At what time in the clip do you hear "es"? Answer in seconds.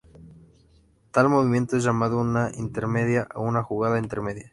1.77-1.83